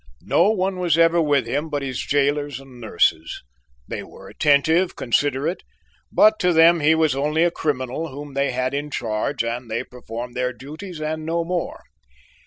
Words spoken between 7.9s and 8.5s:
whom they